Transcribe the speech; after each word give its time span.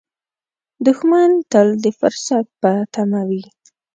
دښمن 0.85 1.31
تل 1.51 1.67
د 1.83 1.85
فرصت 1.99 2.45
په 2.61 2.71
تمه 2.93 3.21
وي 3.29 3.43